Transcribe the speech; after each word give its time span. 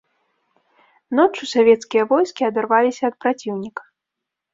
Ноччу 1.19 1.43
савецкія 1.55 2.03
войскі 2.13 2.47
адарваліся 2.51 3.03
ад 3.13 3.19
праціўніка. 3.27 3.83